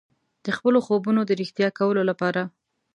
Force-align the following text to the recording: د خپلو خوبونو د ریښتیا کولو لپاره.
د 0.45 0.47
خپلو 0.57 0.79
خوبونو 0.85 1.21
د 1.25 1.31
ریښتیا 1.41 1.69
کولو 1.79 2.01
لپاره. 2.09 2.41